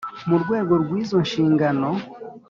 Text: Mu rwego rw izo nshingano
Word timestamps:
Mu 0.29 0.35
rwego 0.43 0.73
rw 0.83 0.91
izo 1.01 1.17
nshingano 1.25 1.89